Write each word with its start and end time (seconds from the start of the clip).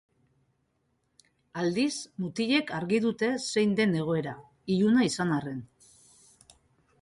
Aldiz, 1.63 1.93
mutilek 2.23 2.73
argi 2.77 3.01
dute 3.03 3.29
zein 3.43 3.77
den 3.81 3.93
egoera, 4.01 4.35
iluna 4.77 5.05
izan 5.11 5.37
arren. 5.37 5.63